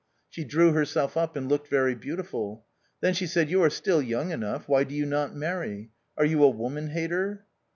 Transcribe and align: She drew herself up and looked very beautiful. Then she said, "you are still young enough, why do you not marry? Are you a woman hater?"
She 0.31 0.43
drew 0.43 0.71
herself 0.73 1.15
up 1.15 1.35
and 1.35 1.47
looked 1.47 1.67
very 1.67 1.93
beautiful. 1.93 2.65
Then 3.01 3.13
she 3.13 3.27
said, 3.27 3.51
"you 3.51 3.61
are 3.61 3.69
still 3.69 4.01
young 4.01 4.31
enough, 4.31 4.67
why 4.67 4.83
do 4.83 4.95
you 4.95 5.05
not 5.05 5.35
marry? 5.35 5.91
Are 6.17 6.25
you 6.25 6.43
a 6.43 6.49
woman 6.49 6.87
hater?" 6.89 7.45